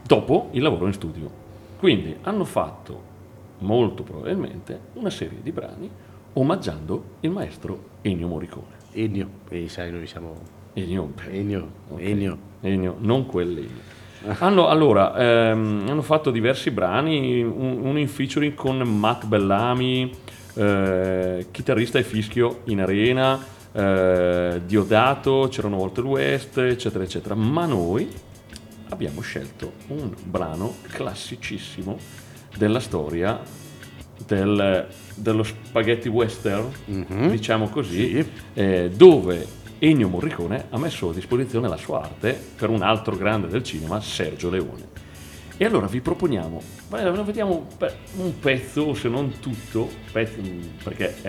[0.06, 1.30] dopo il lavoro in studio.
[1.78, 3.10] Quindi hanno fatto
[3.58, 5.90] molto probabilmente una serie di brani
[6.34, 8.80] omaggiando il maestro Ennio Morricone.
[8.92, 10.36] Ennio, e sai, noi siamo
[10.74, 12.00] Ennio, Ennio, Ok.
[12.00, 12.38] Ennio.
[12.60, 13.90] Ennio, non quell'Ennio.
[14.38, 15.16] Hanno, allora,
[15.50, 20.10] ehm, hanno fatto diversi brani, un- uno in featuring con Matt Bellamy,
[20.54, 23.36] eh, chitarrista e fischio in arena,
[23.72, 27.34] eh, Diodato, c'erano Walter West, eccetera, eccetera.
[27.34, 28.08] Ma noi
[28.90, 31.96] abbiamo scelto un brano classicissimo
[32.56, 33.40] della storia
[34.26, 37.30] del- dello spaghetti western, Mhm.
[37.30, 38.26] diciamo così, Sì.
[38.54, 43.48] eh, dove Ennio Morricone ha messo a disposizione la sua arte per un altro grande
[43.48, 44.90] del cinema, Sergio Leone.
[45.56, 46.60] E allora vi proponiamo,
[47.24, 47.66] vediamo
[48.16, 50.40] un pezzo, se non tutto, pezzo,
[50.84, 51.28] perché è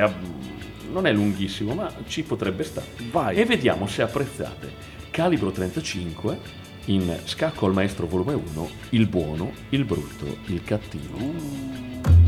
[0.93, 2.87] non è lunghissimo, ma ci potrebbe stare.
[3.11, 3.35] Vai.
[3.35, 4.71] E vediamo se apprezzate
[5.11, 11.17] Calibro 35 in Scacco al Maestro volume 1, il buono, il brutto, il cattivo.
[11.17, 12.22] Beh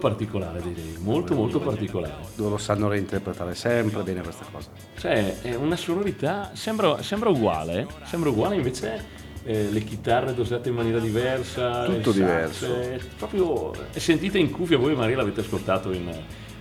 [0.00, 2.24] particolare direi, molto molto particolare.
[2.34, 4.68] Loro sanno reinterpretare sempre bene queste cose.
[4.98, 9.04] Cioè, è una sonorità, sembra, sembra uguale, sembra uguale invece
[9.44, 11.84] eh, le chitarre dosate in maniera diversa.
[11.84, 12.80] Tutto sax, diverso.
[12.80, 16.12] è proprio, sentite in cuffia, voi Maria l'avete ascoltato in,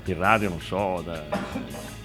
[0.06, 1.24] in radio, non so, da,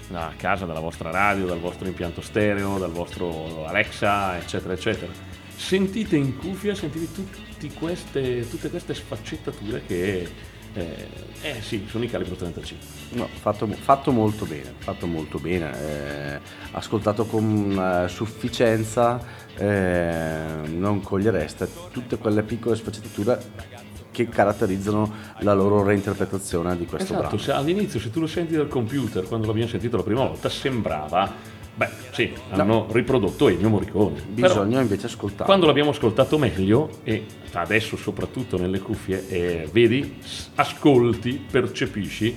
[0.07, 5.11] da casa, dalla vostra radio, dal vostro impianto stereo, dal vostro Alexa, eccetera, eccetera.
[5.55, 10.29] Sentite in cuffia, sentite tutti queste, tutte queste sfaccettature che,
[10.75, 11.07] eh,
[11.41, 12.85] eh sì, sono i calibro 35.
[13.11, 16.39] No, fatto, fatto molto bene, fatto molto bene, eh,
[16.71, 19.19] ascoltato con eh, sufficienza,
[19.55, 27.21] eh, non cogliereste tutte quelle piccole sfaccettature che caratterizzano la loro reinterpretazione di questo Esatto,
[27.27, 27.37] brano.
[27.37, 31.31] se all'inizio se tu lo senti dal computer, quando l'abbiamo sentito la prima volta, sembrava,
[31.75, 34.21] beh sì, hanno riprodotto Ennio Morricone.
[34.33, 35.45] Però Bisogna invece ascoltarlo.
[35.45, 40.17] quando l'abbiamo ascoltato meglio, e adesso soprattutto nelle cuffie, eh, vedi,
[40.55, 42.35] ascolti, percepisci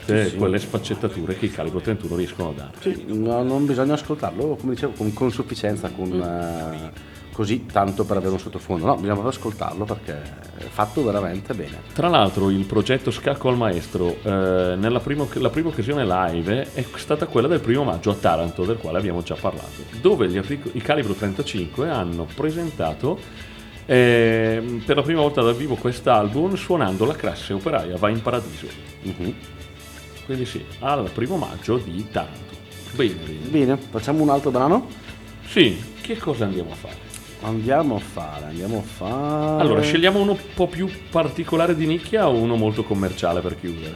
[0.00, 2.72] tutte quelle sfaccettature che i calibro 31 riescono a dare.
[2.80, 6.92] Sì, no, non bisogna ascoltarlo, come dicevo, con, con sufficienza, con, eh,
[7.32, 8.86] così tanto per avere un sottofondo.
[8.86, 10.22] No, bisogna proprio ascoltarlo perché
[10.58, 11.80] è fatto veramente bene.
[11.92, 16.84] Tra l'altro il progetto Scacco al Maestro, eh, nella prima, la prima occasione live è
[16.96, 20.40] stata quella del primo maggio a Taranto, del quale abbiamo già parlato, dove gli
[20.72, 23.18] i Calibro 35 hanno presentato
[23.86, 28.66] eh, per la prima volta dal vivo quest'album suonando la classe operaia Va in Paradiso.
[29.02, 29.34] Mhm.
[30.24, 32.54] Quindi sì, al primo maggio di Taranto.
[32.92, 33.48] Bene, bene.
[33.48, 34.86] Bene, facciamo un altro brano?
[35.46, 37.01] Sì, che cosa andiamo a fare?
[37.44, 39.60] Andiamo a fare, andiamo a fare...
[39.62, 43.94] Allora, scegliamo uno un po' più particolare di nicchia o uno molto commerciale per chiudere?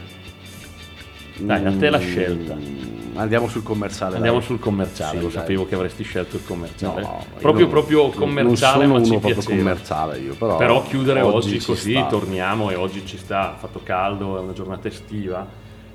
[1.37, 2.55] Dai, a te la scelta.
[2.55, 4.15] Mm, Andiamo sul commerciale.
[4.15, 4.47] Andiamo dai.
[4.47, 5.31] sul commerciale, Sì, lo dai.
[5.31, 7.01] sapevo che avresti scelto il commerciale.
[7.01, 9.55] No, io proprio, non- proprio non commerciale, sono ma proprio piaceva.
[9.55, 12.05] commerciale io, però, Però chiudere oggi, ci così, sta.
[12.07, 15.47] torniamo e oggi ci sta, ha fatto caldo, è una giornata estiva.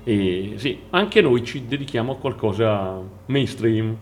[0.03, 3.95] E sì, anche noi ci dedichiamo a qualcosa mainstream.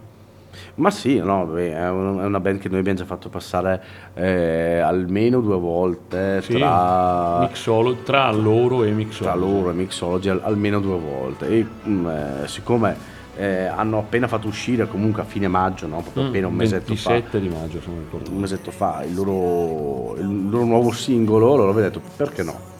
[0.75, 3.81] Ma sì, no, beh, è un- è una band che noi abbiamo già fatto passare
[4.13, 9.29] eh, almeno due volte Sì, tra, Mixolo, tra loro e Mixolo.
[9.29, 11.47] tra loro e Mixology al- almeno due volte.
[11.47, 12.95] E mm, eh, siccome
[13.35, 16.01] eh, hanno appena fatto uscire comunque a fine maggio, no?
[16.01, 18.31] proprio Mm, appena un mesetto fa, 27 di maggio, se non ricordo.
[18.31, 22.70] un mesetto fa il loro, il loro nuovo singolo, allora ho detto perché no?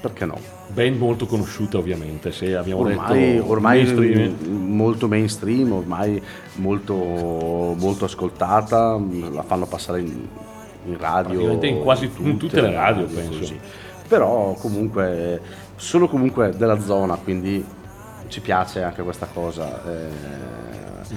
[0.00, 0.38] Perché no?
[0.68, 4.36] Band molto conosciuta ovviamente, se abbiamo Ormai, detto ormai mainstream.
[4.74, 6.22] molto mainstream, ormai
[6.54, 8.98] molto, molto ascoltata,
[9.32, 10.26] la fanno passare in,
[10.86, 11.60] in radio.
[11.62, 13.52] In quasi in tutte le radio, penso.
[14.08, 15.40] Però comunque
[15.76, 17.62] sono comunque della zona, quindi
[18.28, 19.82] ci piace anche questa cosa.
[19.84, 20.69] eh,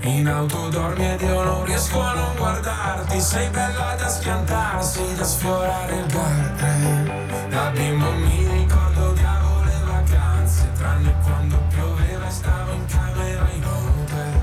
[0.02, 5.24] In auto dormi ed io non riesco a non guardarti, sei bella da schiantarsi, da
[5.24, 7.50] sfiorare il guardrail.
[7.50, 13.64] Da bimbo mi ricordo odiavo le vacanze, tranne quando pioveva e stavo in camera in
[13.66, 14.42] hotel.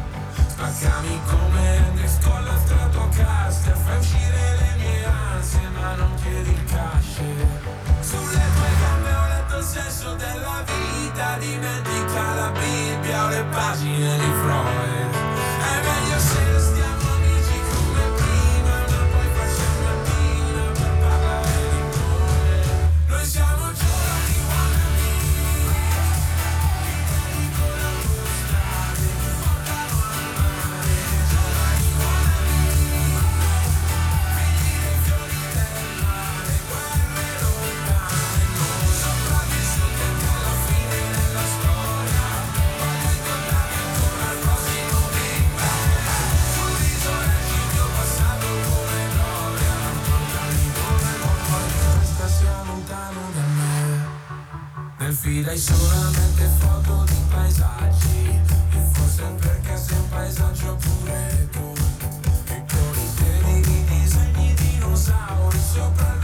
[0.48, 6.50] Spaccami come Hendrix con la Stratocaster, fai Fai uscire le mie ansie ma non chiedi
[6.50, 6.75] il cash
[9.76, 14.35] senso della vita Dimentica la Bibbia o le pagine di
[55.48, 58.40] hai solamente foto di paesaggi.
[58.70, 61.72] E forse perché sei un paesaggio pure tu
[62.46, 66.15] E con i piedi di disegni dinosauri Sopra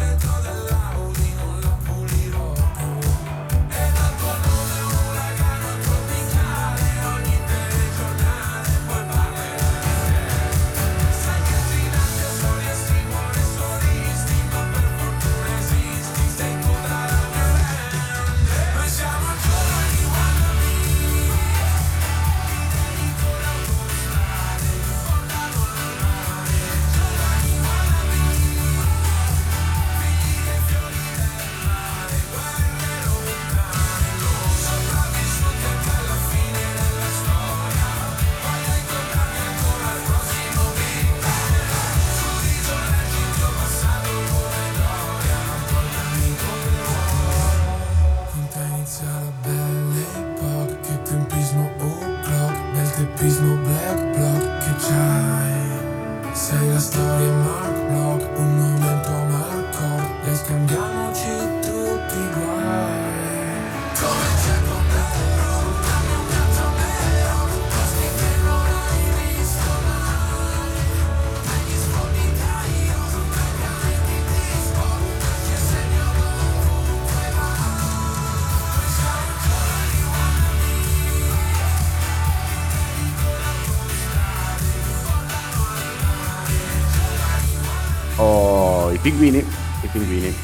[89.03, 90.35] pinguini, i pinguini.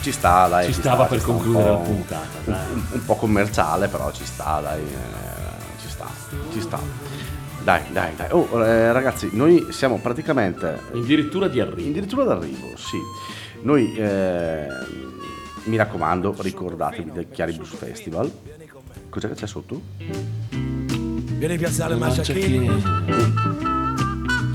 [0.00, 0.66] Ci sta, dai.
[0.66, 3.88] Ci sta, stava per sta un concludere po'- la puntata, Un, un- un po' commerciale,
[3.88, 4.80] però ci sta, dai.
[4.80, 6.06] eh, ci sta,
[6.52, 6.78] ci sta.
[7.62, 8.28] Dai, dai, dai.
[8.30, 11.88] Oh, eh, ragazzi, noi siamo praticamente Addirittura di arrivo.
[11.90, 12.96] addirittura d'arrivo, sì.
[13.62, 14.66] Noi, eh,
[15.64, 18.30] mi raccomando, ricordatevi del Chiaribus Festival.
[19.10, 19.80] Cos'è che c'è sotto?
[20.48, 22.82] Vieni in piazzale Masciachini.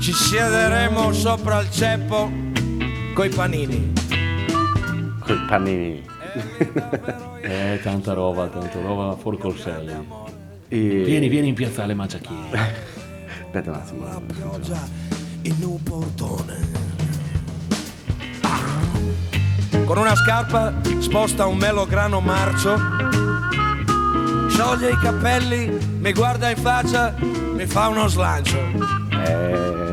[0.00, 2.30] Ci siederemo sopra il ceppo
[3.14, 3.92] coi panini
[5.20, 6.02] Con i panini.
[7.44, 10.24] Eh, tanta roba, tanta roba fuori col serio.
[10.68, 10.78] E...
[11.04, 12.48] Vieni, vieni in piazzale Magiachini.
[13.44, 14.22] Aspetta un attimo.
[14.26, 14.80] pioggia
[15.42, 16.72] in un portone
[19.84, 22.76] Con una scarpa sposta un melograno marcio
[24.48, 28.58] Scioglie i capelli, mi guarda in faccia, mi fa uno slancio
[29.10, 29.83] Eh,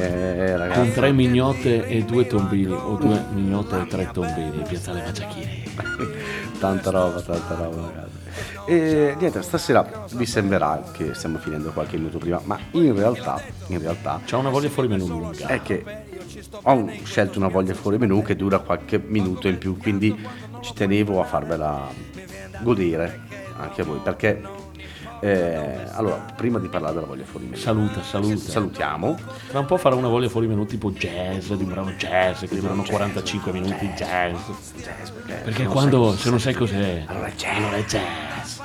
[0.72, 1.00] Con ragazzi.
[1.00, 5.64] tre mignotte e due tombini, o due mignotte e tre tombini, in piazzale Magiachini.
[6.60, 8.20] tanta roba, tanta roba, ragazzi.
[8.68, 13.80] E niente, stasera vi sembrerà che stiamo finendo qualche minuto prima, ma in realtà, in
[13.80, 15.48] realtà C'ha una voglia fuori menù lunga.
[15.48, 15.84] è che
[16.64, 20.18] ho scelto una voglia fuori menù che dura qualche minuto in più, quindi
[20.62, 21.90] ci tenevo a farvela
[22.62, 23.20] godere
[23.58, 24.42] anche a voi, perché
[25.22, 28.38] eh, allora, prima di parlare della voglia fuori menù, Saluta, saluta.
[28.52, 29.18] salutiamo.
[29.50, 32.56] Tra un po' farà una voglia fuori menù tipo jazz, di un brano jazz, che
[32.60, 34.36] durano jazz, 45 minuti jazz.
[34.78, 37.56] Jazz, perché, Perché quando, se non sai cos'è, Allora è jazz.
[37.58, 38.60] allora è jazz.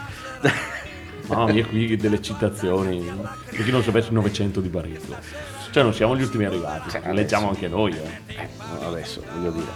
[1.27, 3.05] Mamma mia, qui delle citazioni.
[3.51, 5.17] Per chi non sapesse 900 di Barretto.
[5.73, 7.93] Cioè, non siamo gli ultimi arrivati, Cioè, leggiamo anche noi.
[7.93, 8.33] eh.
[8.35, 9.67] Eh, adesso, voglio dire.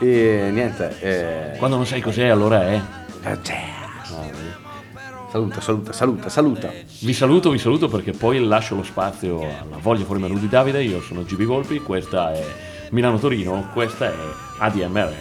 [0.00, 2.80] E niente, eh, Quando non sai cos'è, allora è.
[3.42, 4.10] jazz.
[5.28, 6.70] Saluta, saluta, saluta, saluta.
[7.00, 10.82] Vi saluto, vi saluto perché poi lascio lo spazio alla voglia fuori menù di Davide.
[10.82, 12.44] Io sono GB Volpi, questa è
[12.90, 14.14] Milano Torino, questa è
[14.58, 15.12] ADMR,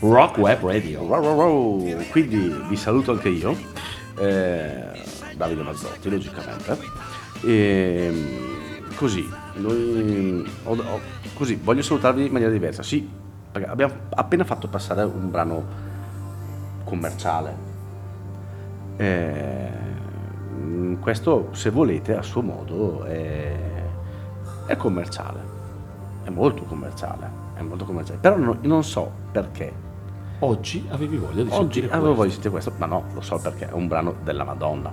[0.00, 1.02] Rock Web Radio.
[1.02, 2.02] Wow, wow, wow.
[2.10, 3.56] Quindi vi saluto anche io,
[4.18, 4.84] eh,
[5.36, 6.78] Davide Mazzotti, logicamente.
[7.44, 8.10] E
[8.96, 11.00] così, noi, ho- ho-
[11.34, 12.82] così, voglio salutarvi in maniera diversa.
[12.82, 13.06] Sì,
[13.52, 15.64] perché abbiamo appena fatto passare un brano
[16.84, 17.70] commerciale.
[19.02, 23.54] Eh, questo, se volete, a suo modo è,
[24.66, 25.40] è commerciale.
[26.22, 27.28] È molto commerciale.
[27.54, 28.18] È molto commerciale.
[28.20, 29.90] Però non, non so perché.
[30.40, 32.14] Oggi avevi voglia di Oggi sentire avevo questo.
[32.14, 34.92] voglia di sentire questo, ma no, lo so perché è un brano della Madonna.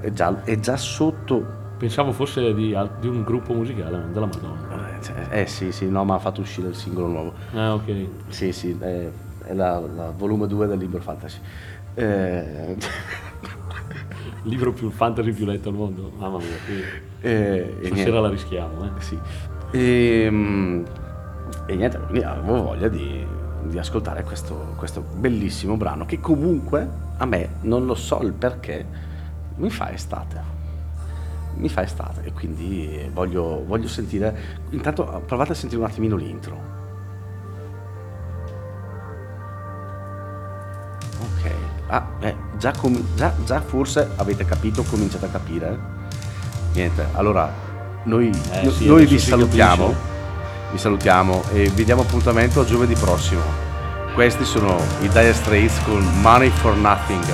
[0.00, 1.62] È già, è già sotto.
[1.76, 4.96] Pensavo fosse di, di un gruppo musicale, della Madonna.
[4.96, 7.32] Eh, cioè, eh sì, sì, no, ma ha fatto uscire il singolo nuovo.
[7.52, 8.06] Ah, ok.
[8.28, 9.10] Sì, sì, è,
[9.44, 11.38] è la, la volume 2 del libro fantasy.
[11.94, 12.76] Eh,
[14.42, 16.12] Il libro più fantasy più letto al mondo.
[16.16, 16.82] Mamma mia, qui
[17.20, 19.00] eh, stasera la rischiamo, eh.
[19.00, 19.18] Sì.
[19.70, 20.84] E, mm,
[21.66, 23.26] e niente, quindi avevo voglia di,
[23.62, 28.84] di ascoltare questo, questo bellissimo brano che comunque a me, non lo so il perché,
[29.56, 30.52] mi fa estate.
[31.56, 34.62] Mi fa estate e quindi voglio, voglio sentire...
[34.70, 36.72] Intanto provate a sentire un attimino l'intro.
[41.20, 41.53] Ok,
[41.88, 45.78] ah, eh, già, com- già, già forse avete capito, cominciate a capire.
[46.72, 47.52] Niente, allora
[48.04, 50.02] noi, Eh no- sì, noi vi salutiamo, capisce.
[50.72, 53.42] vi salutiamo e vi diamo appuntamento a giovedì prossimo.
[54.14, 57.24] Questi sono i Dire Straits con Money for Nothing.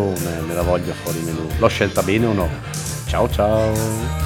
[0.00, 1.48] Un'intrusione nella voglia fuori menù.
[1.58, 2.48] L'ho scelta bene o no?
[3.06, 4.25] Ciao ciao!